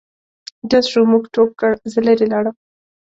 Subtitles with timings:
[0.69, 2.55] ډز شو موږ ټوپ کړ زه لیري لاړم.